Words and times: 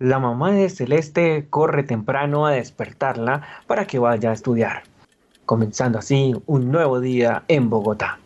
La 0.00 0.18
mamá 0.18 0.50
de 0.52 0.70
Celeste 0.70 1.46
corre 1.50 1.82
temprano 1.82 2.46
a 2.46 2.52
despertarla 2.52 3.46
para 3.66 3.86
que 3.86 3.98
vaya 3.98 4.30
a 4.30 4.32
estudiar, 4.32 4.84
comenzando 5.44 5.98
así 5.98 6.32
un 6.46 6.72
nuevo 6.72 7.00
día 7.00 7.44
en 7.48 7.68
Bogotá. 7.68 8.18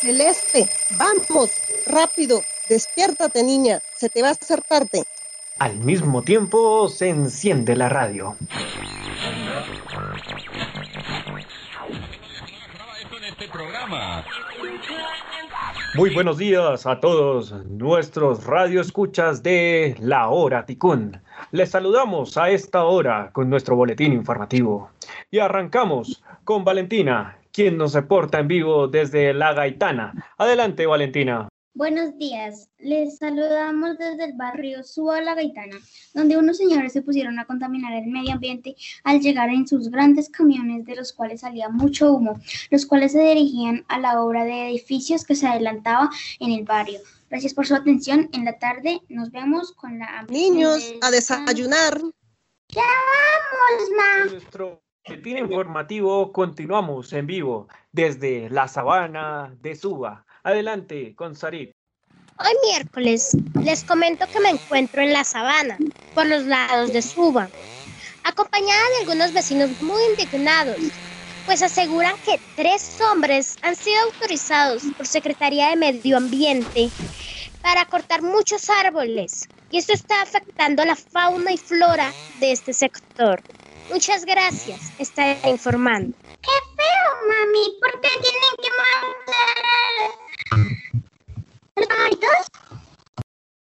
Celeste, 0.00 0.68
vamos, 0.96 1.50
rápido, 1.88 2.42
despiértate 2.68 3.42
niña, 3.42 3.80
se 3.96 4.08
te 4.08 4.22
va 4.22 4.28
a 4.28 4.32
hacer 4.32 4.62
tarde. 4.62 5.02
Al 5.58 5.76
mismo 5.78 6.22
tiempo 6.22 6.88
se 6.88 7.08
enciende 7.08 7.74
la 7.74 7.88
radio. 7.88 8.36
Muy 15.96 16.12
buenos 16.12 16.36
días 16.36 16.86
a 16.86 17.00
todos 17.00 17.52
nuestros 17.64 18.44
radioescuchas 18.44 19.42
de 19.42 19.96
La 19.98 20.28
Hora 20.28 20.66
Ticún. 20.66 21.18
Les 21.52 21.70
saludamos 21.70 22.36
a 22.36 22.50
esta 22.50 22.84
hora 22.84 23.30
con 23.32 23.48
nuestro 23.48 23.76
boletín 23.76 24.12
informativo. 24.12 24.90
Y 25.30 25.38
arrancamos 25.38 26.22
con 26.44 26.64
Valentina, 26.64 27.38
quien 27.50 27.78
nos 27.78 27.94
reporta 27.94 28.38
en 28.40 28.48
vivo 28.48 28.88
desde 28.88 29.32
La 29.32 29.54
Gaitana. 29.54 30.12
Adelante, 30.36 30.84
Valentina. 30.84 31.48
Buenos 31.76 32.16
días, 32.16 32.70
les 32.78 33.18
saludamos 33.18 33.98
desde 33.98 34.24
el 34.24 34.32
barrio 34.32 34.82
Suba 34.82 35.20
La 35.20 35.34
Gaitana, 35.34 35.76
donde 36.14 36.38
unos 36.38 36.56
señores 36.56 36.94
se 36.94 37.02
pusieron 37.02 37.38
a 37.38 37.44
contaminar 37.44 37.92
el 37.92 38.06
medio 38.06 38.32
ambiente 38.32 38.74
al 39.04 39.20
llegar 39.20 39.50
en 39.50 39.68
sus 39.68 39.90
grandes 39.90 40.30
camiones 40.30 40.86
de 40.86 40.96
los 40.96 41.12
cuales 41.12 41.42
salía 41.42 41.68
mucho 41.68 42.14
humo, 42.14 42.40
los 42.70 42.86
cuales 42.86 43.12
se 43.12 43.20
dirigían 43.20 43.84
a 43.88 44.00
la 44.00 44.22
obra 44.22 44.44
de 44.44 44.70
edificios 44.70 45.22
que 45.26 45.34
se 45.34 45.46
adelantaba 45.46 46.08
en 46.40 46.52
el 46.52 46.64
barrio. 46.64 46.98
Gracias 47.28 47.52
por 47.52 47.66
su 47.66 47.74
atención. 47.74 48.30
En 48.32 48.46
la 48.46 48.58
tarde 48.58 49.02
nos 49.10 49.30
vemos 49.30 49.72
con 49.72 49.98
la... 49.98 50.24
Niños, 50.30 50.94
a 51.02 51.10
desayunar. 51.10 52.00
Ya 52.68 52.84
vamos, 53.60 53.90
ma. 53.94 54.30
Nuestro 54.30 54.82
boletín 55.06 55.36
informativo 55.36 56.32
continuamos 56.32 57.12
en 57.12 57.26
vivo 57.26 57.68
desde 57.92 58.48
la 58.48 58.66
sabana 58.66 59.54
de 59.60 59.76
Suba. 59.76 60.25
Adelante 60.46 61.12
con 61.16 61.34
Sarit. 61.34 61.72
Hoy 62.38 62.54
miércoles 62.70 63.36
les 63.64 63.82
comento 63.82 64.28
que 64.28 64.38
me 64.38 64.50
encuentro 64.50 65.02
en 65.02 65.12
la 65.12 65.24
sabana, 65.24 65.76
por 66.14 66.24
los 66.24 66.44
lados 66.44 66.92
de 66.92 67.02
Suba, 67.02 67.50
acompañada 68.22 68.80
de 68.90 68.98
algunos 69.00 69.32
vecinos 69.32 69.70
muy 69.82 70.00
indignados, 70.04 70.78
pues 71.46 71.62
aseguran 71.62 72.14
que 72.24 72.40
tres 72.54 72.96
hombres 73.10 73.56
han 73.62 73.74
sido 73.74 74.00
autorizados 74.04 74.84
por 74.96 75.08
Secretaría 75.08 75.70
de 75.70 75.76
Medio 75.76 76.16
Ambiente 76.16 76.90
para 77.60 77.84
cortar 77.86 78.22
muchos 78.22 78.70
árboles 78.70 79.48
y 79.72 79.78
esto 79.78 79.94
está 79.94 80.22
afectando 80.22 80.84
la 80.84 80.94
fauna 80.94 81.52
y 81.54 81.58
flora 81.58 82.12
de 82.38 82.52
este 82.52 82.72
sector. 82.72 83.42
Muchas 83.90 84.24
gracias, 84.24 84.92
está 85.00 85.40
informando. 85.48 86.16
¡Qué 86.40 86.52
feo, 86.76 87.28
mami! 87.28 87.78
¿Por 87.80 88.00
qué 88.00 88.10
tienen 88.10 88.54
que 88.62 88.70
matar 88.70 89.16
los 89.98 90.08
pajaritos? 90.08 90.25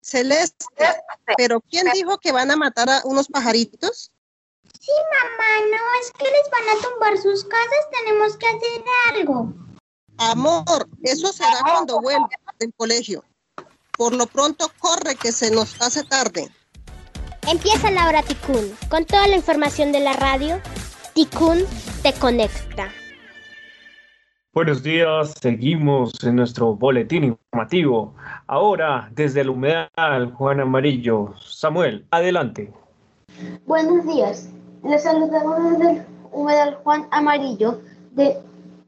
Celeste, 0.01 0.65
pero 1.37 1.61
¿quién 1.61 1.87
dijo 1.93 2.19
que 2.19 2.33
van 2.33 2.51
a 2.51 2.57
matar 2.57 2.89
a 2.89 3.03
unos 3.05 3.27
pajaritos? 3.29 4.13
Sí, 4.81 4.93
mamá, 5.11 5.67
no, 5.71 6.01
es 6.01 6.13
que 6.13 6.25
les 6.25 6.51
van 6.51 6.79
a 6.79 6.83
tumbar 6.83 7.19
sus 7.19 7.45
casas, 7.45 7.91
tenemos 7.91 8.37
que 8.37 8.47
hacer 8.47 8.85
algo. 9.15 9.53
Amor, 10.19 10.89
eso 11.03 11.33
será 11.33 11.59
cuando 11.61 12.01
vuelva 12.01 12.29
del 12.59 12.73
colegio. 12.77 13.25
Por 13.97 14.15
lo 14.15 14.27
pronto, 14.27 14.71
corre 14.79 15.17
que 15.17 15.33
se 15.33 15.51
nos 15.51 15.81
hace 15.83 16.05
tarde. 16.05 16.51
Empieza 17.49 17.91
la 17.91 18.09
hora 18.09 18.23
Ticún. 18.23 18.77
Con 18.89 19.05
toda 19.05 19.27
la 19.27 19.37
información 19.37 19.93
de 19.93 20.01
la 20.01 20.13
radio, 20.13 20.61
Ticún 21.15 21.67
te 22.03 22.13
conecta. 22.15 22.93
Buenos 24.57 24.83
días, 24.83 25.35
seguimos 25.39 26.15
en 26.25 26.37
nuestro 26.37 26.75
boletín 26.75 27.25
informativo. 27.25 28.15
Ahora, 28.47 29.11
desde 29.15 29.43
el 29.43 29.51
humedal 29.51 30.33
Juan 30.33 30.61
Amarillo. 30.61 31.35
Samuel, 31.39 32.07
adelante. 32.11 32.73
Buenos 33.67 34.07
días, 34.07 34.49
les 34.83 35.03
saludamos 35.03 35.63
desde 35.63 35.91
el 35.91 36.03
humedal 36.33 36.79
Juan 36.83 37.07
Amarillo, 37.11 37.83
de, 38.13 38.39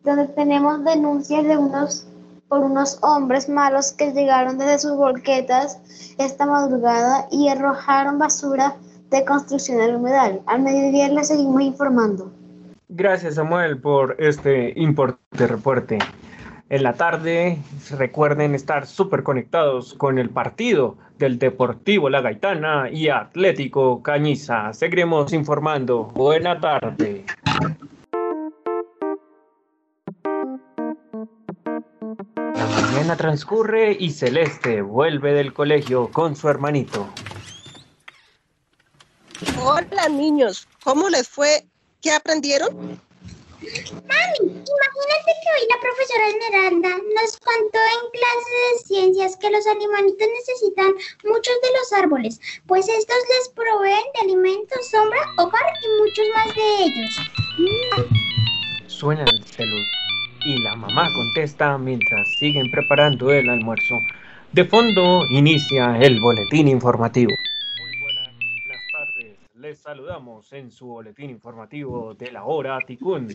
donde 0.05 0.29
tenemos 0.29 0.83
denuncias 0.85 1.45
de 1.45 1.59
unos 1.59 2.07
por 2.49 2.61
unos 2.61 2.99
hombres 3.03 3.47
malos 3.47 3.93
que 3.93 4.13
llegaron 4.13 4.57
desde 4.57 4.79
sus 4.79 4.97
volquetas 4.97 5.83
esta 6.17 6.47
madrugada 6.47 7.29
y 7.31 7.49
arrojaron 7.49 8.19
basura 8.19 8.75
de 9.11 9.23
construcción 9.27 9.83
al 9.83 9.97
humedal. 9.97 10.41
Al 10.47 10.63
mediodía 10.63 11.09
les 11.11 11.29
seguimos 11.29 11.61
informando. 11.61 12.38
Gracias 12.91 13.35
Samuel 13.35 13.79
por 13.81 14.17
este 14.19 14.73
importante 14.77 15.47
reporte. 15.47 15.99
En 16.71 16.83
la 16.83 16.95
tarde 16.95 17.59
recuerden 17.99 18.55
estar 18.55 18.87
súper 18.87 19.23
conectados 19.23 19.93
con 19.93 20.19
el 20.19 20.31
partido 20.31 20.97
del 21.19 21.39
Deportivo 21.39 22.09
La 22.09 22.23
Gaitana 22.23 22.89
y 22.91 23.09
Atlético 23.09 24.03
Cañiza. 24.03 24.73
Seguiremos 24.73 25.35
informando. 25.35 26.05
Buena 26.15 26.59
tarde. 26.61 27.25
La 32.35 32.67
mañana 32.67 33.17
transcurre 33.17 33.97
y 33.99 34.11
Celeste 34.11 34.81
vuelve 34.81 35.35
del 35.35 35.53
colegio 35.53 36.09
con 36.11 36.37
su 36.37 36.49
hermanito. 36.49 37.07
Hola 39.63 40.09
niños, 40.09 40.67
¿cómo 40.83 41.11
les 41.11 41.29
fue? 41.29 41.67
¿Qué 42.09 42.15
aprendieron? 42.15 42.75
Mami, 42.75 42.89
imagínate 44.41 45.31
que 45.43 45.49
hoy 45.53 45.65
la 45.69 45.79
profesora 45.79 46.25
Esmeralda 46.31 46.89
nos 47.15 47.37
contó 47.37 47.81
en 47.97 48.05
clase 48.17 48.51
de 48.65 48.79
ciencias 48.87 49.37
que 49.37 49.51
los 49.51 49.67
animalitos 49.67 50.27
necesitan 50.39 50.95
muchos 51.25 51.55
de 51.61 51.69
los 51.79 51.93
árboles, 51.93 52.41
pues 52.67 52.89
estos 52.89 53.17
les 53.37 53.51
proveen 53.51 54.01
de 54.15 54.21
alimentos, 54.23 54.89
sombra, 54.91 55.21
hogar 55.37 55.71
y 55.83 55.89
muchos 56.01 56.27
más 56.35 56.55
de 56.57 56.85
ellos. 56.87 57.15
Suena 58.87 59.25
el 59.25 59.45
celular 59.45 59.85
y 60.47 60.63
la 60.63 60.77
mamá 60.77 61.11
contesta 61.15 61.77
mientras 61.77 62.27
siguen 62.39 62.71
preparando 62.71 63.31
el 63.31 63.51
almuerzo. 63.51 64.01
De 64.53 64.65
fondo 64.65 65.27
inicia 65.29 65.99
el 65.99 66.19
boletín 66.21 66.69
informativo. 66.69 67.35
Saludamos 69.75 70.53
en 70.53 70.71
su 70.71 70.87
boletín 70.87 71.31
informativo 71.31 72.15
de 72.15 72.33
la 72.33 72.45
hora 72.45 72.79
Ticún. 72.87 73.29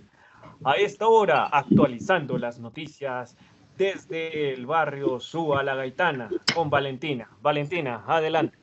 A 0.64 0.74
esta 0.74 1.08
hora 1.08 1.46
actualizando 1.46 2.38
las 2.38 2.60
noticias 2.60 3.38
desde 3.78 4.54
el 4.54 4.66
barrio 4.66 5.20
Suba 5.20 5.64
La 5.64 5.76
Gaitana 5.76 6.30
con 6.54 6.70
Valentina. 6.70 7.30
Valentina, 7.42 8.04
adelante. 8.08 8.63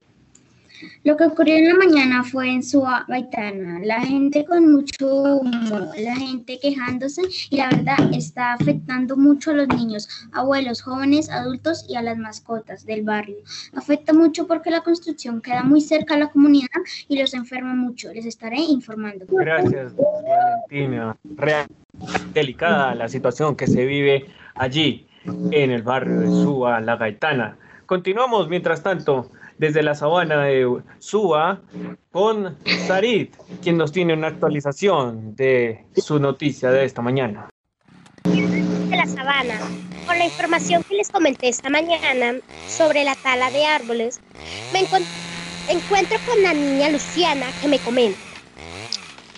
Lo 1.04 1.16
que 1.16 1.24
ocurrió 1.24 1.56
en 1.56 1.68
la 1.68 1.74
mañana 1.74 2.24
fue 2.24 2.50
en 2.50 2.62
Suba 2.62 3.04
Gaitana. 3.08 3.80
La 3.82 4.00
gente 4.00 4.44
con 4.44 4.72
mucho 4.72 5.06
humo, 5.06 5.92
la 5.98 6.16
gente 6.16 6.58
quejándose 6.60 7.22
y 7.50 7.56
la 7.56 7.68
verdad 7.68 8.12
está 8.12 8.54
afectando 8.54 9.16
mucho 9.16 9.50
a 9.50 9.54
los 9.54 9.68
niños, 9.68 10.08
abuelos, 10.32 10.82
jóvenes, 10.82 11.30
adultos 11.30 11.86
y 11.88 11.96
a 11.96 12.02
las 12.02 12.16
mascotas 12.16 12.84
del 12.86 13.02
barrio. 13.02 13.36
Afecta 13.74 14.12
mucho 14.12 14.46
porque 14.46 14.70
la 14.70 14.82
construcción 14.82 15.40
queda 15.40 15.62
muy 15.62 15.80
cerca 15.80 16.14
a 16.14 16.18
la 16.18 16.28
comunidad 16.28 16.68
y 17.08 17.18
los 17.18 17.34
enferma 17.34 17.74
mucho. 17.74 18.12
Les 18.12 18.26
estaré 18.26 18.58
informando. 18.58 19.26
Gracias, 19.28 19.92
Valentina. 19.96 21.16
Real, 21.36 21.66
delicada 22.32 22.94
la 22.94 23.08
situación 23.08 23.56
que 23.56 23.66
se 23.66 23.84
vive 23.84 24.26
allí 24.54 25.06
en 25.24 25.70
el 25.70 25.82
barrio 25.82 26.20
de 26.20 26.26
Suba 26.26 26.80
La 26.80 26.96
Gaitana. 26.96 27.56
Continuamos 27.86 28.48
mientras 28.48 28.82
tanto 28.82 29.30
desde 29.60 29.82
la 29.82 29.94
sabana 29.94 30.44
de 30.44 30.82
Suba 31.00 31.60
con 32.10 32.56
Sarit, 32.86 33.36
quien 33.62 33.76
nos 33.76 33.92
tiene 33.92 34.14
una 34.14 34.28
actualización 34.28 35.36
de 35.36 35.84
su 35.96 36.18
noticia 36.18 36.70
de 36.70 36.86
esta 36.86 37.02
mañana. 37.02 37.50
De 38.24 38.96
la 38.96 39.06
sabana, 39.06 39.60
con 40.06 40.18
la 40.18 40.24
información 40.24 40.82
que 40.88 40.94
les 40.94 41.10
comenté 41.10 41.50
esta 41.50 41.68
mañana 41.68 42.40
sobre 42.68 43.04
la 43.04 43.14
tala 43.16 43.50
de 43.50 43.66
árboles, 43.66 44.20
me 44.72 44.80
encuentro 44.80 46.16
con 46.26 46.42
la 46.42 46.54
niña 46.54 46.88
Luciana 46.88 47.44
que 47.60 47.68
me 47.68 47.78
comenta. 47.80 48.18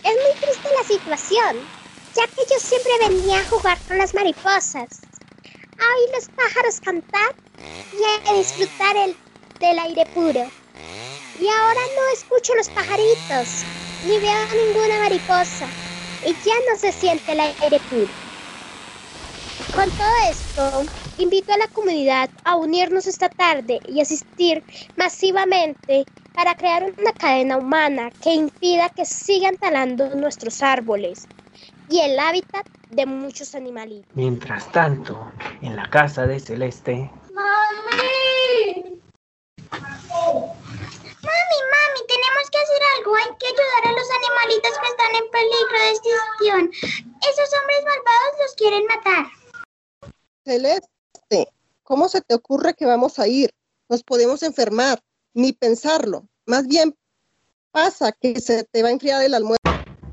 Es 0.04 0.14
muy 0.14 0.40
triste 0.40 0.68
la 0.80 0.86
situación, 0.86 1.56
ya 2.14 2.26
que 2.28 2.42
yo 2.48 2.60
siempre 2.60 2.92
venía 3.08 3.40
a 3.40 3.44
jugar 3.46 3.76
con 3.88 3.98
las 3.98 4.14
mariposas, 4.14 5.02
a 5.02 5.84
oír 5.98 6.10
los 6.14 6.28
pájaros 6.28 6.80
cantar 6.80 7.34
y 7.92 8.30
a 8.30 8.34
disfrutar 8.34 8.96
el, 8.96 9.16
del 9.62 9.78
aire 9.78 10.04
puro. 10.12 10.44
Y 11.40 11.48
ahora 11.48 11.80
no 11.96 12.12
escucho 12.12 12.54
los 12.54 12.68
pajaritos, 12.68 13.64
ni 14.04 14.18
veo 14.18 14.46
ninguna 14.66 14.98
mariposa, 14.98 15.66
y 16.26 16.32
ya 16.44 16.54
no 16.68 16.76
se 16.76 16.92
siente 16.92 17.32
el 17.32 17.40
aire 17.40 17.80
puro. 17.88 18.08
Con 19.74 19.88
todo 19.90 20.30
esto, 20.30 20.84
Invito 21.18 21.52
a 21.52 21.58
la 21.58 21.68
comunidad 21.68 22.30
a 22.44 22.56
unirnos 22.56 23.06
esta 23.06 23.28
tarde 23.28 23.80
y 23.86 24.00
asistir 24.00 24.64
masivamente 24.96 26.04
para 26.34 26.54
crear 26.54 26.90
una 26.98 27.12
cadena 27.12 27.58
humana 27.58 28.10
que 28.22 28.32
impida 28.32 28.88
que 28.88 29.04
sigan 29.04 29.56
talando 29.56 30.08
nuestros 30.14 30.62
árboles 30.62 31.28
y 31.90 32.00
el 32.00 32.18
hábitat 32.18 32.66
de 32.90 33.04
muchos 33.04 33.54
animalitos. 33.54 34.10
Mientras 34.14 34.72
tanto, 34.72 35.30
en 35.60 35.76
la 35.76 35.88
casa 35.90 36.26
de 36.26 36.40
Celeste... 36.40 37.10
¡Mami! 37.34 39.00
Mami, 39.70 41.58
mami, 41.72 42.00
tenemos 42.08 42.50
que 42.50 42.58
hacer 42.58 42.82
algo. 42.96 43.14
Hay 43.16 43.36
que 43.38 43.46
ayudar 43.46 43.82
a 43.84 43.92
los 43.92 44.08
animalitos 44.42 44.78
que 44.78 44.88
están 44.88 45.14
en 45.14 45.30
peligro 45.30 45.78
de 45.78 45.90
extinción. 45.90 46.70
Esos 47.20 47.50
hombres 47.60 47.84
malvados 47.84 48.32
los 48.40 48.54
quieren 48.56 48.84
matar. 48.86 49.26
Celeste, 50.44 51.52
¿cómo 51.82 52.08
se 52.08 52.20
te 52.20 52.34
ocurre 52.34 52.74
que 52.74 52.86
vamos 52.86 53.18
a 53.18 53.28
ir? 53.28 53.50
Nos 53.88 54.02
podemos 54.02 54.42
enfermar, 54.42 54.98
ni 55.34 55.52
pensarlo. 55.52 56.26
Más 56.46 56.66
bien 56.66 56.94
pasa 57.70 58.12
que 58.12 58.40
se 58.40 58.64
te 58.64 58.82
va 58.82 58.88
a 58.88 58.92
enfriar 58.92 59.22
el 59.22 59.34
almuerzo. 59.34 59.62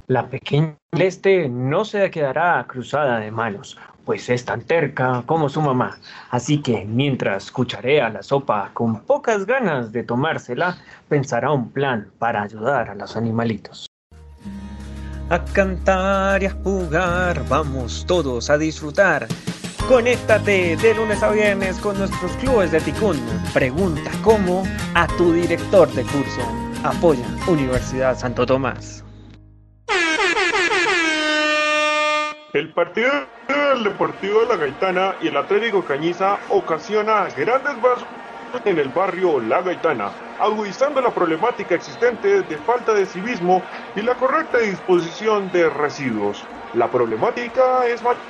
La 0.08 0.28
pequeña 0.28 0.76
Celeste 0.92 1.50
no 1.50 1.86
se 1.86 2.10
quedará 2.10 2.66
cruzada 2.68 3.20
de 3.20 3.32
manos, 3.32 3.78
pues 4.06 4.28
es 4.30 4.44
tan 4.44 4.62
terca 4.62 5.24
como 5.26 5.50
su 5.50 5.62
mamá. 5.62 6.00
Así 6.32 6.62
que 6.62 6.86
mientras 6.86 7.46
escucharé 7.46 7.98
la 8.10 8.24
sopa 8.24 8.72
con 8.74 9.02
pocas 9.02 9.46
ganas 9.46 9.92
de 9.92 10.04
tomársela, 10.04 10.78
pensará 11.08 11.52
un 11.52 11.70
plan 11.72 12.12
para 12.18 12.42
ayudar 12.42 12.90
a 12.90 12.96
los 12.96 13.16
animalitos. 13.16 13.89
A 15.32 15.46
cantar 15.46 16.42
y 16.42 16.48
a 16.48 16.52
jugar, 16.64 17.48
vamos 17.48 18.04
todos 18.08 18.50
a 18.50 18.58
disfrutar. 18.58 19.28
Conéctate 19.88 20.76
de 20.76 20.96
lunes 20.96 21.22
a 21.22 21.30
viernes 21.30 21.78
con 21.78 22.00
nuestros 22.00 22.32
clubes 22.38 22.72
de 22.72 22.82
Ticún. 22.82 23.20
Pregunta 23.54 24.10
cómo 24.24 24.64
a 24.96 25.06
tu 25.06 25.32
director 25.34 25.88
de 25.92 26.02
curso. 26.02 26.42
Apoya 26.84 27.28
Universidad 27.48 28.18
Santo 28.18 28.44
Tomás. 28.44 29.06
El 32.54 32.74
partido 32.74 33.12
del 33.48 33.84
Deportivo 33.84 34.40
de 34.42 34.48
la 34.48 34.56
Gaitana 34.56 35.16
y 35.22 35.28
el 35.28 35.38
Atlético 35.38 35.86
Cañiza 35.86 36.40
ocasiona 36.50 37.28
grandes 37.38 37.80
vasos 37.80 38.08
en 38.66 38.80
el 38.80 38.90
barrio 38.90 39.40
La 39.40 39.62
Gaitana, 39.62 40.12
agudizando 40.40 41.02
la 41.02 41.14
problemática 41.14 41.76
existente 41.76 42.42
de 42.42 42.58
falta 42.58 42.94
de 42.94 43.06
civismo 43.06 43.64
y 43.96 44.02
la 44.02 44.16
correcta 44.16 44.58
disposición 44.60 45.52
de 45.52 45.70
residuos. 45.70 46.48
La 46.74 46.90
problemática 46.90 47.86
es 47.88 48.02
mayor, 48.02 48.22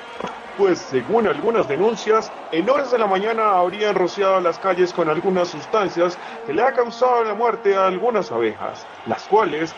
pues 0.58 0.80
según 0.80 1.28
algunas 1.28 1.68
denuncias, 1.68 2.32
en 2.52 2.70
horas 2.70 2.92
de 2.92 3.00
la 3.00 3.08
mañana 3.08 3.60
habrían 3.60 3.96
rociado 3.96 4.42
las 4.42 4.60
calles 4.60 4.92
con 4.92 5.10
algunas 5.10 5.48
sustancias 5.48 6.18
que 6.46 6.54
le 6.54 6.64
ha 6.64 6.74
causado 6.74 7.24
la 7.24 7.34
muerte 7.34 7.76
a 7.76 7.88
algunas 7.88 8.32
abejas, 8.32 8.86
las 9.06 9.26
cuales 9.28 9.74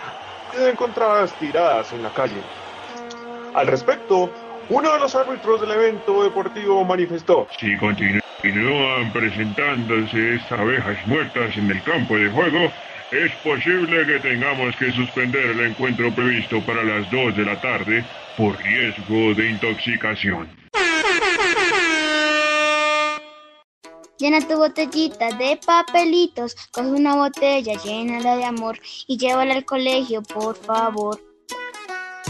sido 0.51 0.67
encontradas 0.67 1.38
tiradas 1.38 1.93
en 1.93 2.01
la 2.01 2.11
calle. 2.11 2.43
Al 3.53 3.67
respecto, 3.67 4.31
uno 4.69 4.93
de 4.93 4.99
los 4.99 5.15
árbitros 5.15 5.61
del 5.61 5.71
evento 5.71 6.23
deportivo 6.23 6.83
manifestó. 6.85 7.47
Si 7.59 7.77
continúan 7.77 9.11
presentándose 9.11 10.35
estas 10.35 10.59
abejas 10.59 10.97
muertas 11.07 11.55
en 11.57 11.71
el 11.71 11.81
campo 11.83 12.15
de 12.15 12.29
juego, 12.29 12.71
es 13.11 13.31
posible 13.43 14.05
que 14.05 14.19
tengamos 14.19 14.75
que 14.77 14.91
suspender 14.93 15.47
el 15.47 15.59
encuentro 15.71 16.13
previsto 16.13 16.61
para 16.61 16.83
las 16.83 17.09
2 17.11 17.35
de 17.35 17.45
la 17.45 17.59
tarde 17.59 18.05
por 18.37 18.57
riesgo 18.57 19.33
de 19.35 19.49
intoxicación. 19.49 20.49
Llena 24.17 24.39
tu 24.47 24.55
botellita 24.55 25.31
de 25.35 25.59
papelitos, 25.65 26.55
coge 26.71 26.91
una 26.91 27.15
botella, 27.15 27.73
llénala 27.83 28.37
de 28.37 28.45
amor 28.45 28.79
y 29.07 29.17
llévala 29.17 29.55
al 29.55 29.65
colegio, 29.65 30.21
por 30.21 30.55
favor. 30.55 31.19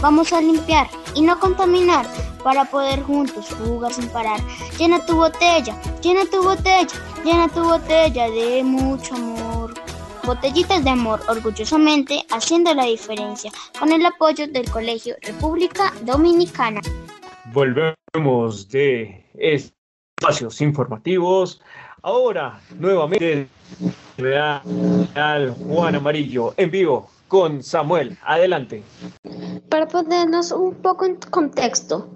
Vamos 0.00 0.32
a 0.32 0.40
limpiar 0.40 0.88
y 1.14 1.22
no 1.22 1.38
contaminar 1.38 2.06
para 2.42 2.64
poder 2.64 3.02
juntos 3.02 3.46
jugar 3.54 3.92
sin 3.92 4.08
parar. 4.08 4.40
Llena 4.78 5.04
tu 5.06 5.16
botella, 5.16 5.80
llena 6.02 6.24
tu 6.30 6.42
botella, 6.42 6.88
llena 7.24 7.48
tu 7.48 7.62
botella 7.62 8.30
de 8.30 8.62
mucho 8.64 9.14
amor. 9.14 9.74
Botellitas 10.24 10.84
de 10.84 10.90
amor, 10.90 11.20
orgullosamente 11.28 12.24
haciendo 12.30 12.72
la 12.74 12.84
diferencia, 12.84 13.50
con 13.78 13.90
el 13.90 14.04
apoyo 14.06 14.46
del 14.46 14.70
Colegio 14.70 15.16
República 15.20 15.92
Dominicana. 16.02 16.80
Volvemos 17.52 18.68
de 18.68 19.26
espacios 19.34 20.60
informativos. 20.60 21.60
Ahora, 22.02 22.60
nuevamente, 22.78 23.48
Real 24.16 24.62
Juan 25.66 25.94
Amarillo 25.96 26.54
en 26.56 26.70
vivo 26.70 27.10
con 27.28 27.62
Samuel. 27.62 28.16
Adelante. 28.24 28.82
Para 29.68 29.88
ponernos 29.88 30.52
un 30.52 30.74
poco 30.74 31.04
en 31.06 31.16
contexto, 31.16 32.08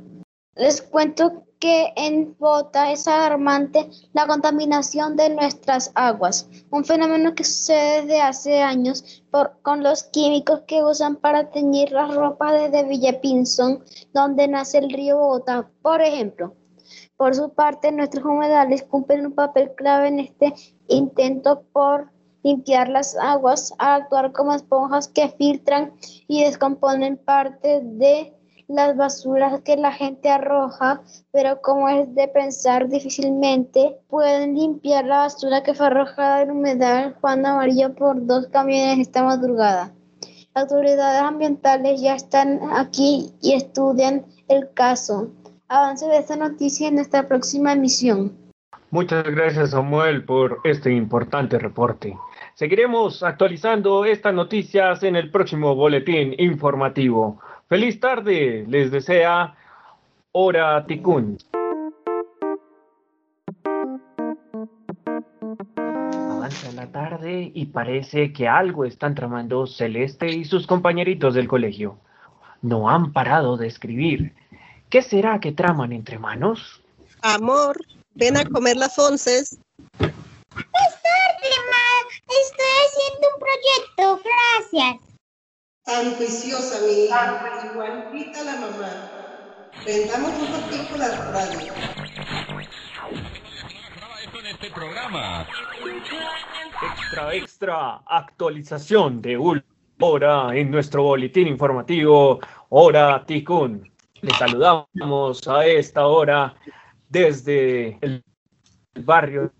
les 0.54 0.82
cuento 0.82 1.46
que 1.58 1.92
en 1.96 2.36
Bota 2.38 2.92
es 2.92 3.08
alarmante 3.08 3.88
la 4.12 4.26
contaminación 4.26 5.16
de 5.16 5.30
nuestras 5.30 5.90
aguas, 5.94 6.48
un 6.70 6.84
fenómeno 6.84 7.34
que 7.34 7.44
sucede 7.44 8.02
desde 8.02 8.20
hace 8.20 8.62
años 8.62 9.22
por, 9.30 9.60
con 9.62 9.82
los 9.82 10.04
químicos 10.04 10.62
que 10.66 10.84
usan 10.84 11.16
para 11.16 11.50
teñir 11.50 11.92
las 11.92 12.14
ropas 12.14 12.52
desde 12.52 12.88
Villa 12.88 13.20
Pinzón, 13.20 13.82
donde 14.12 14.48
nace 14.48 14.78
el 14.78 14.90
río 14.90 15.18
Bogotá, 15.18 15.70
por 15.82 16.02
ejemplo. 16.02 16.54
Por 17.16 17.34
su 17.34 17.54
parte, 17.54 17.90
nuestros 17.90 18.24
humedales 18.24 18.82
cumplen 18.82 19.26
un 19.26 19.34
papel 19.34 19.72
clave 19.74 20.08
en 20.08 20.20
este 20.20 20.52
intento 20.88 21.64
por 21.72 22.10
limpiar 22.42 22.88
las 22.88 23.16
aguas, 23.16 23.72
a 23.78 23.96
actuar 23.96 24.32
como 24.32 24.54
esponjas 24.54 25.08
que 25.08 25.28
filtran 25.28 25.92
y 26.28 26.44
descomponen 26.44 27.16
parte 27.16 27.80
de 27.82 28.36
las 28.68 28.96
basuras 28.96 29.60
que 29.62 29.76
la 29.76 29.92
gente 29.92 30.28
arroja, 30.28 31.02
pero 31.30 31.60
como 31.62 31.88
es 31.88 32.12
de 32.14 32.28
pensar, 32.28 32.88
difícilmente 32.88 34.00
pueden 34.08 34.54
limpiar 34.54 35.04
la 35.04 35.18
basura 35.18 35.62
que 35.62 35.74
fue 35.74 35.86
arrojada 35.86 36.42
en 36.42 36.50
humedal 36.50 37.16
Juan 37.20 37.46
Amarillo 37.46 37.94
por 37.94 38.26
dos 38.26 38.48
camiones 38.48 38.98
esta 38.98 39.22
madrugada. 39.22 39.92
Autoridades 40.54 41.20
ambientales 41.20 42.00
ya 42.00 42.14
están 42.14 42.60
aquí 42.72 43.34
y 43.40 43.52
estudian 43.52 44.24
el 44.48 44.72
caso. 44.72 45.30
Avance 45.68 46.06
de 46.06 46.18
esta 46.18 46.36
noticia 46.36 46.88
en 46.88 46.94
nuestra 46.94 47.28
próxima 47.28 47.72
emisión. 47.72 48.45
Muchas 48.90 49.24
gracias 49.24 49.70
Samuel 49.70 50.24
por 50.24 50.60
este 50.64 50.92
importante 50.92 51.58
reporte. 51.58 52.16
Seguiremos 52.54 53.22
actualizando 53.22 54.04
estas 54.04 54.32
noticias 54.32 55.02
en 55.02 55.16
el 55.16 55.30
próximo 55.30 55.74
boletín 55.74 56.34
informativo. 56.38 57.40
Feliz 57.68 57.98
tarde, 57.98 58.64
les 58.68 58.92
desea 58.92 59.56
Hora 60.30 60.86
Ticún. 60.86 61.36
Avanza 66.30 66.72
la 66.72 66.86
tarde 66.92 67.50
y 67.52 67.66
parece 67.66 68.32
que 68.32 68.46
algo 68.46 68.84
están 68.84 69.16
tramando 69.16 69.66
Celeste 69.66 70.28
y 70.28 70.44
sus 70.44 70.66
compañeritos 70.66 71.34
del 71.34 71.48
colegio. 71.48 71.98
No 72.62 72.88
han 72.88 73.12
parado 73.12 73.56
de 73.56 73.66
escribir. 73.66 74.32
¿Qué 74.88 75.02
será 75.02 75.40
que 75.40 75.50
traman 75.50 75.92
entre 75.92 76.20
manos? 76.20 76.82
Amor, 77.22 77.76
ven 78.16 78.36
a 78.36 78.44
comer 78.44 78.76
las 78.76 78.98
once. 78.98 79.40
Estoy 82.28 82.70
haciendo 82.84 83.28
un 83.32 83.38
proyecto, 83.38 84.20
gracias. 84.24 84.96
Tan 85.84 86.14
juiciosa, 86.16 86.80
mi 86.86 87.04
hija. 87.04 87.70
Igualita 87.72 88.42
la 88.44 88.56
mamá. 88.56 88.90
Vendamos 89.84 90.32
un 90.40 90.46
poquito 90.48 90.96
la 90.96 91.08
radio. 91.30 91.60
este 94.50 94.70
programa. 94.70 95.46
Extra, 96.82 97.34
extra, 97.34 98.02
actualización 98.06 99.20
de 99.20 99.36
última 99.36 99.74
hora 100.00 100.56
en 100.56 100.70
nuestro 100.70 101.02
boletín 101.02 101.48
informativo 101.48 102.40
Hora 102.68 103.24
Ticún. 103.26 103.90
Les 104.22 104.36
saludamos 104.36 105.46
a 105.48 105.66
esta 105.66 106.06
hora 106.06 106.54
desde 107.08 107.98
el 108.00 108.24
barrio 109.04 109.52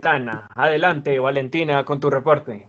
Tana. 0.00 0.48
Adelante, 0.54 1.18
Valentina, 1.18 1.84
con 1.84 2.00
tu 2.00 2.10
reporte. 2.10 2.68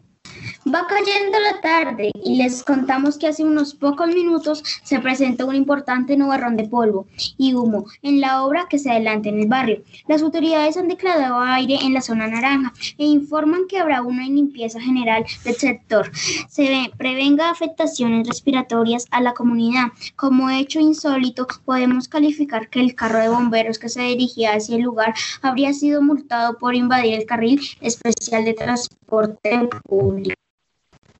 Va 0.74 0.88
cayendo 0.88 1.40
la 1.40 1.62
tarde 1.62 2.10
y 2.24 2.38
les 2.38 2.64
contamos 2.64 3.20
que 3.20 3.28
hace 3.28 3.44
unos 3.44 3.76
pocos 3.76 4.08
minutos 4.08 4.64
se 4.82 5.00
presentó 5.00 5.46
un 5.46 5.54
importante 5.54 6.18
nubarrón 6.18 6.58
de 6.58 6.68
polvo 6.68 7.06
y 7.38 7.54
humo 7.54 7.86
en 8.02 8.20
la 8.20 8.44
obra 8.44 8.66
que 8.68 8.80
se 8.80 8.90
adelanta 8.90 9.30
en 9.30 9.42
el 9.42 9.48
barrio. 9.48 9.84
Las 10.08 10.24
autoridades 10.24 10.76
han 10.76 10.88
declarado 10.88 11.40
aire 11.40 11.78
en 11.84 11.94
la 11.94 12.02
zona 12.02 12.26
naranja 12.26 12.74
e 12.98 13.06
informan 13.06 13.68
que 13.70 13.78
habrá 13.78 14.02
una 14.02 14.28
limpieza 14.28 14.82
general 14.82 15.24
del 15.44 15.54
sector. 15.54 16.12
Se 16.50 16.92
prevenga 16.98 17.52
afectaciones 17.52 18.28
respiratorias 18.28 19.06
a 19.12 19.22
la 19.22 19.36
comunidad. 19.36 19.90
Como 20.16 20.50
hecho 20.50 20.80
insólito, 20.80 21.46
podemos 21.64 22.08
calificar 22.08 22.70
que 22.70 22.80
el 22.80 22.96
carro 22.96 23.20
de 23.20 23.30
bomberos 23.30 23.78
que 23.78 23.90
se 23.90 24.02
dirigía 24.02 24.56
hacia 24.56 24.78
el 24.78 24.82
lugar 24.82 25.14
habría 25.44 25.74
sido 25.74 26.02
multado 26.02 26.58
por 26.58 26.74
invadir 26.74 27.14
el 27.14 27.28
carril 27.28 27.62
especial 27.82 28.46
de 28.46 28.54
transporte 28.56 29.70
público. 29.88 30.34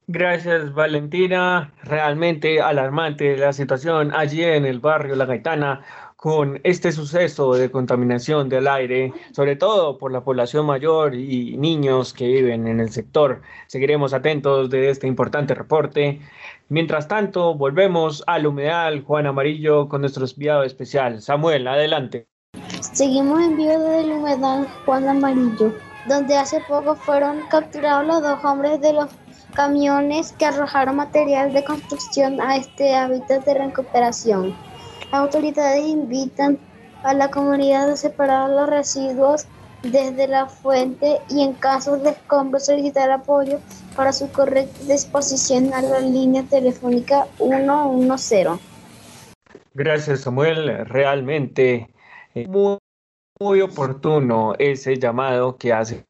Gracias, 0.08 0.72
Valentina. 0.72 1.72
Realmente 1.82 2.60
alarmante 2.60 3.36
la 3.36 3.52
situación 3.52 4.14
allí 4.14 4.44
en 4.44 4.64
el 4.64 4.78
barrio 4.78 5.16
La 5.16 5.24
Gaitana 5.24 5.82
con 6.14 6.60
este 6.62 6.92
suceso 6.92 7.54
de 7.54 7.72
contaminación 7.72 8.48
del 8.48 8.68
aire, 8.68 9.12
sobre 9.32 9.56
todo 9.56 9.98
por 9.98 10.12
la 10.12 10.22
población 10.22 10.64
mayor 10.64 11.16
y 11.16 11.56
niños 11.56 12.12
que 12.12 12.26
viven 12.28 12.68
en 12.68 12.78
el 12.78 12.90
sector. 12.90 13.42
Seguiremos 13.66 14.14
atentos 14.14 14.70
de 14.70 14.90
este 14.90 15.08
importante 15.08 15.56
reporte. 15.56 16.20
Mientras 16.68 17.08
tanto, 17.08 17.54
volvemos 17.54 18.22
al 18.28 18.46
humedal 18.46 19.02
Juan 19.02 19.26
Amarillo 19.26 19.88
con 19.88 20.02
nuestro 20.02 20.24
enviado 20.24 20.62
especial. 20.62 21.20
Samuel, 21.20 21.66
adelante. 21.66 22.28
Seguimos 22.80 23.40
en 23.40 23.56
vivo 23.56 23.72
desde 23.72 24.00
el 24.02 24.10
humedal 24.12 24.68
Juan 24.84 25.08
Amarillo, 25.08 25.74
donde 26.08 26.36
hace 26.36 26.60
poco 26.68 26.94
fueron 26.94 27.40
capturados 27.50 28.06
los 28.06 28.22
dos 28.22 28.44
hombres 28.44 28.80
de 28.80 28.92
los 28.92 29.10
camiones 29.56 30.32
que 30.32 30.44
arrojaron 30.44 30.96
material 30.96 31.52
de 31.52 31.64
construcción 31.64 32.40
a 32.42 32.56
este 32.56 32.94
hábitat 32.94 33.44
de 33.46 33.54
recuperación. 33.54 34.54
Las 35.10 35.14
autoridades 35.22 35.82
invitan 35.82 36.58
a 37.02 37.14
la 37.14 37.30
comunidad 37.30 37.90
a 37.90 37.96
separar 37.96 38.50
los 38.50 38.68
residuos 38.68 39.46
desde 39.82 40.28
la 40.28 40.46
fuente 40.46 41.20
y 41.30 41.42
en 41.42 41.54
casos 41.54 42.02
de 42.02 42.10
escombros 42.10 42.66
solicitar 42.66 43.10
apoyo 43.10 43.58
para 43.94 44.12
su 44.12 44.30
correcta 44.30 44.78
disposición 44.86 45.72
a 45.72 45.80
la 45.80 46.00
línea 46.00 46.42
telefónica 46.42 47.26
110. 47.38 48.48
Gracias 49.74 50.20
Samuel, 50.20 50.86
realmente 50.86 51.88
eh, 52.34 52.46
muy, 52.48 52.78
muy 53.40 53.60
oportuno 53.60 54.54
ese 54.58 54.98
llamado 54.98 55.56
que 55.56 55.72
hace 55.72 56.05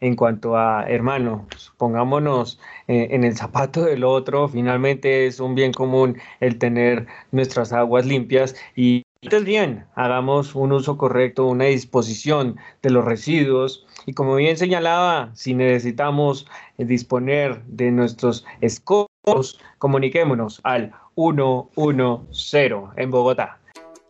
en 0.00 0.16
cuanto 0.16 0.56
a 0.56 0.84
hermano, 0.88 1.46
pongámonos 1.76 2.58
eh, 2.88 3.08
en 3.10 3.24
el 3.24 3.36
zapato 3.36 3.84
del 3.84 4.04
otro, 4.04 4.48
finalmente 4.48 5.26
es 5.26 5.38
un 5.38 5.54
bien 5.54 5.72
común 5.72 6.16
el 6.40 6.58
tener 6.58 7.06
nuestras 7.30 7.74
aguas 7.74 8.06
limpias 8.06 8.56
y 8.74 9.02
entonces 9.20 9.46
bien, 9.46 9.84
hagamos 9.94 10.54
un 10.54 10.72
uso 10.72 10.96
correcto, 10.96 11.46
una 11.46 11.66
disposición 11.66 12.56
de 12.82 12.90
los 12.90 13.04
residuos 13.04 13.86
y 14.06 14.14
como 14.14 14.34
bien 14.34 14.56
señalaba, 14.56 15.30
si 15.34 15.54
necesitamos 15.54 16.48
eh, 16.78 16.84
disponer 16.86 17.62
de 17.66 17.90
nuestros 17.90 18.46
escobos, 18.62 19.60
comuniquémonos 19.78 20.60
al 20.64 20.92
110 21.14 22.92
en 22.96 23.10
Bogotá. 23.10 23.61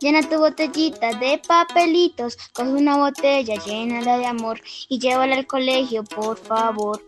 Llena 0.03 0.21
tu 0.21 0.37
botellita 0.37 1.13
de 1.15 1.41
papelitos, 1.47 2.37
coge 2.55 2.71
una 2.71 2.97
botella, 2.97 3.55
llénala 3.65 4.19
de 4.19 4.27
amor 4.27 4.61
y 4.89 4.99
llévala 4.99 5.37
al 5.37 5.47
colegio, 5.47 6.03
por 6.03 6.37
favor. 6.37 7.01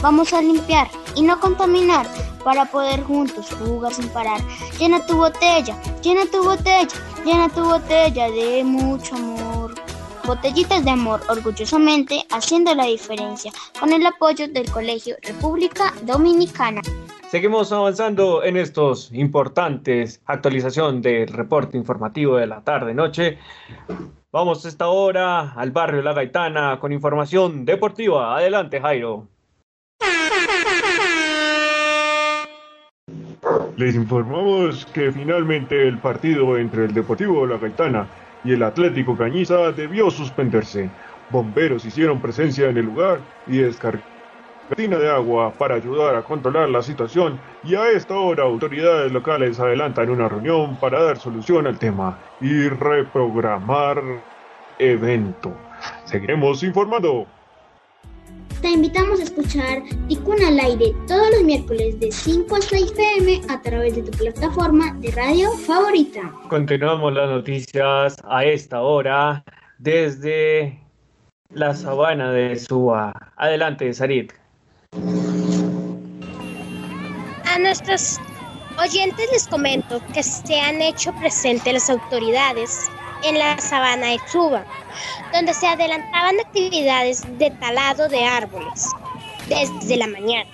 Vamos 0.00 0.32
a 0.32 0.40
limpiar 0.40 0.88
y 1.14 1.20
no 1.20 1.38
contaminar 1.38 2.06
para 2.42 2.64
poder 2.64 3.02
juntos 3.02 3.50
jugar 3.58 3.92
sin 3.92 4.08
parar. 4.08 4.40
Llena 4.78 5.04
tu 5.04 5.16
botella, 5.16 5.76
llena 6.02 6.24
tu 6.24 6.42
botella, 6.42 6.88
llena 7.26 7.50
tu 7.50 7.62
botella 7.62 8.30
de 8.30 8.64
mucho 8.64 9.14
amor. 9.14 9.74
Botellitas 10.24 10.82
de 10.86 10.92
amor, 10.92 11.20
orgullosamente 11.28 12.24
haciendo 12.30 12.74
la 12.74 12.86
diferencia, 12.86 13.52
con 13.78 13.92
el 13.92 14.06
apoyo 14.06 14.48
del 14.48 14.70
Colegio 14.70 15.16
República 15.20 15.92
Dominicana. 16.04 16.80
Seguimos 17.32 17.72
avanzando 17.72 18.44
en 18.44 18.58
estos 18.58 19.10
importantes 19.10 20.20
actualización 20.26 21.00
del 21.00 21.28
reporte 21.28 21.78
informativo 21.78 22.36
de 22.36 22.46
la 22.46 22.60
tarde-noche. 22.60 23.38
Vamos 24.30 24.66
esta 24.66 24.88
hora 24.88 25.52
al 25.52 25.70
barrio 25.70 26.02
La 26.02 26.12
Gaitana 26.12 26.78
con 26.78 26.92
información 26.92 27.64
deportiva. 27.64 28.36
Adelante, 28.36 28.82
Jairo. 28.82 29.28
Les 33.78 33.94
informamos 33.94 34.84
que 34.92 35.10
finalmente 35.10 35.88
el 35.88 35.96
partido 36.00 36.58
entre 36.58 36.84
el 36.84 36.92
Deportivo 36.92 37.46
La 37.46 37.56
Gaitana 37.56 38.08
y 38.44 38.52
el 38.52 38.62
Atlético 38.62 39.16
Cañiza 39.16 39.72
debió 39.72 40.10
suspenderse. 40.10 40.90
Bomberos 41.30 41.86
hicieron 41.86 42.20
presencia 42.20 42.68
en 42.68 42.76
el 42.76 42.84
lugar 42.84 43.20
y 43.46 43.56
descargaron 43.56 44.11
de 44.74 45.10
agua 45.10 45.52
para 45.52 45.74
ayudar 45.74 46.16
a 46.16 46.22
controlar 46.22 46.68
la 46.70 46.82
situación 46.82 47.38
y 47.62 47.74
a 47.74 47.90
esta 47.90 48.16
hora 48.16 48.44
autoridades 48.44 49.12
locales 49.12 49.60
adelantan 49.60 50.08
una 50.08 50.28
reunión 50.28 50.76
para 50.76 51.02
dar 51.02 51.18
solución 51.18 51.66
al 51.66 51.78
tema 51.78 52.18
y 52.40 52.68
reprogramar 52.68 54.02
evento. 54.78 55.52
Seguiremos 56.04 56.62
informando. 56.62 57.26
Te 58.62 58.70
invitamos 58.70 59.20
a 59.20 59.24
escuchar 59.24 59.82
Ticuna 60.08 60.48
al 60.48 60.58
aire 60.58 60.94
todos 61.06 61.30
los 61.32 61.44
miércoles 61.44 62.00
de 62.00 62.10
5 62.10 62.56
a 62.56 62.60
6 62.62 62.92
pm 62.92 63.42
a 63.50 63.60
través 63.60 63.96
de 63.96 64.02
tu 64.02 64.10
plataforma 64.16 64.94
de 65.00 65.10
radio 65.10 65.50
favorita. 65.52 66.32
Continuamos 66.48 67.12
las 67.12 67.28
noticias 67.28 68.16
a 68.24 68.44
esta 68.44 68.80
hora 68.80 69.44
desde 69.78 70.80
la 71.50 71.74
sabana 71.74 72.32
de 72.32 72.56
Suba. 72.56 73.32
Adelante, 73.36 73.92
Sarit. 73.92 74.32
A 74.94 74.98
nuestros 77.58 78.20
oyentes 78.78 79.26
les 79.32 79.48
comento 79.48 80.02
que 80.12 80.22
se 80.22 80.60
han 80.60 80.82
hecho 80.82 81.14
presentes 81.14 81.72
las 81.72 81.88
autoridades 81.88 82.90
en 83.24 83.38
la 83.38 83.58
sabana 83.58 84.08
de 84.08 84.20
Suba, 84.30 84.66
donde 85.32 85.54
se 85.54 85.66
adelantaban 85.66 86.38
actividades 86.40 87.22
de 87.38 87.50
talado 87.52 88.06
de 88.08 88.22
árboles 88.22 88.86
desde 89.48 89.96
la 89.96 90.08
mañana. 90.08 90.50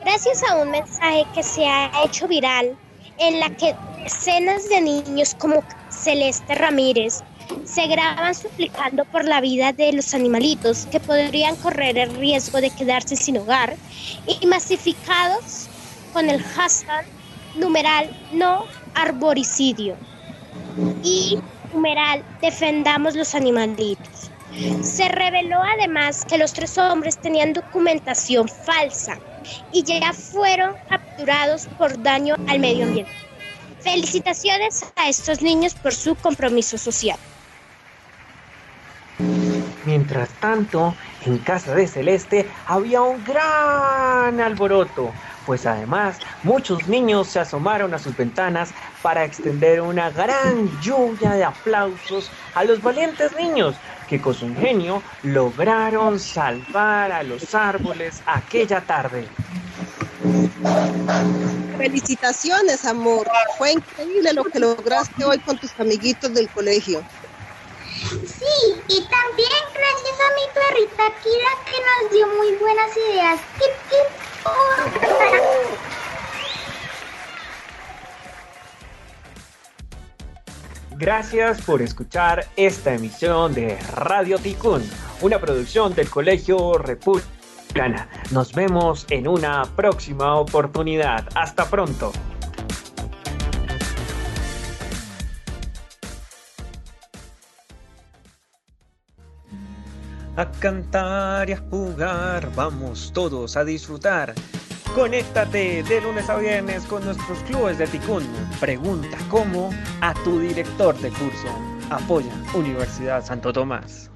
Gracias 0.00 0.42
a 0.44 0.56
un 0.56 0.70
mensaje 0.70 1.26
que 1.34 1.42
se 1.42 1.66
ha 1.66 1.90
hecho 2.02 2.26
viral 2.26 2.74
en 3.18 3.40
la 3.40 3.50
que 3.50 3.76
decenas 4.02 4.70
de 4.70 4.80
niños 4.80 5.36
como 5.38 5.62
Celeste 5.90 6.54
Ramírez 6.54 7.22
se 7.64 7.86
graban 7.86 8.34
suplicando 8.34 9.04
por 9.06 9.24
la 9.24 9.40
vida 9.40 9.72
de 9.72 9.92
los 9.92 10.14
animalitos 10.14 10.86
que 10.86 11.00
podrían 11.00 11.56
correr 11.56 11.98
el 11.98 12.14
riesgo 12.16 12.60
de 12.60 12.70
quedarse 12.70 13.16
sin 13.16 13.38
hogar 13.38 13.76
y 14.26 14.46
masificados 14.46 15.68
con 16.12 16.28
el 16.28 16.42
hashtag 16.42 17.06
numeral 17.56 18.10
no 18.32 18.64
arboricidio 18.94 19.96
y 21.02 21.38
numeral 21.72 22.22
defendamos 22.40 23.14
los 23.14 23.34
animalitos. 23.34 24.30
Se 24.82 25.08
reveló 25.08 25.62
además 25.62 26.24
que 26.26 26.36
los 26.36 26.52
tres 26.52 26.76
hombres 26.76 27.16
tenían 27.18 27.54
documentación 27.54 28.48
falsa 28.48 29.18
y 29.72 29.82
ya 29.82 30.12
fueron 30.12 30.74
capturados 30.88 31.66
por 31.78 32.00
daño 32.02 32.36
al 32.48 32.60
medio 32.60 32.84
ambiente. 32.84 33.12
Felicitaciones 33.80 34.84
a 34.96 35.08
estos 35.08 35.40
niños 35.42 35.74
por 35.74 35.94
su 35.94 36.14
compromiso 36.14 36.76
social. 36.78 37.18
Mientras 39.92 40.30
tanto, 40.40 40.94
en 41.26 41.36
casa 41.36 41.74
de 41.74 41.86
Celeste 41.86 42.48
había 42.66 43.02
un 43.02 43.22
gran 43.22 44.40
alboroto, 44.40 45.12
pues 45.44 45.66
además 45.66 46.16
muchos 46.44 46.88
niños 46.88 47.28
se 47.28 47.40
asomaron 47.40 47.92
a 47.92 47.98
sus 47.98 48.16
ventanas 48.16 48.70
para 49.02 49.22
extender 49.22 49.82
una 49.82 50.08
gran 50.08 50.70
lluvia 50.80 51.32
de 51.32 51.44
aplausos 51.44 52.30
a 52.54 52.64
los 52.64 52.82
valientes 52.82 53.36
niños 53.36 53.74
que 54.08 54.18
con 54.18 54.32
su 54.32 54.46
ingenio 54.46 55.02
lograron 55.24 56.18
salvar 56.18 57.12
a 57.12 57.22
los 57.22 57.54
árboles 57.54 58.22
aquella 58.24 58.80
tarde. 58.80 59.26
Felicitaciones, 61.76 62.86
amor. 62.86 63.26
Fue 63.58 63.72
increíble 63.72 64.32
lo 64.32 64.44
que 64.44 64.58
lograste 64.58 65.22
hoy 65.22 65.38
con 65.40 65.58
tus 65.58 65.78
amiguitos 65.78 66.32
del 66.32 66.48
colegio. 66.48 67.02
Y 68.88 69.00
también 69.08 69.62
gracias 69.74 70.18
a 70.20 70.28
mi 70.34 70.46
perrita 70.54 71.04
Kira 71.22 71.52
que 71.64 71.78
nos 71.80 72.12
dio 72.12 72.26
muy 72.28 72.54
buenas 72.56 72.96
ideas. 72.96 73.40
Gracias 81.02 81.62
por 81.62 81.82
escuchar 81.82 82.46
esta 82.56 82.94
emisión 82.94 83.54
de 83.54 83.76
Radio 83.94 84.38
Ticún, 84.38 84.88
una 85.20 85.40
producción 85.40 85.94
del 85.94 86.08
Colegio 86.08 86.74
República 86.78 88.08
Nos 88.30 88.52
vemos 88.52 89.06
en 89.10 89.26
una 89.26 89.64
próxima 89.74 90.36
oportunidad. 90.36 91.26
Hasta 91.34 91.64
pronto. 91.68 92.12
A 100.42 100.50
cantar 100.50 101.50
y 101.50 101.52
a 101.52 101.62
jugar, 101.70 102.52
vamos 102.56 103.12
todos 103.14 103.56
a 103.56 103.64
disfrutar. 103.64 104.34
Conéctate 104.92 105.84
de 105.84 106.00
lunes 106.00 106.28
a 106.28 106.36
viernes 106.36 106.82
con 106.86 107.04
nuestros 107.04 107.38
clubes 107.44 107.78
de 107.78 107.86
Ticún. 107.86 108.26
Pregunta 108.58 109.16
cómo 109.30 109.70
a 110.00 110.12
tu 110.24 110.40
director 110.40 110.98
de 110.98 111.10
curso. 111.10 111.46
Apoya 111.90 112.34
Universidad 112.54 113.24
Santo 113.24 113.52
Tomás. 113.52 114.11